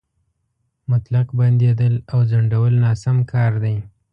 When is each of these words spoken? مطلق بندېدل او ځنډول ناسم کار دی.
مطلق 0.91 1.27
بندېدل 1.39 1.93
او 2.11 2.19
ځنډول 2.29 2.73
ناسم 2.85 3.17
کار 3.31 3.51
دی. 3.63 3.77